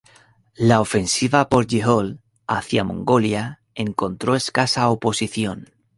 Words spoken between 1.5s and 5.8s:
Jehol hacia Mongolia encontró escasa oposición.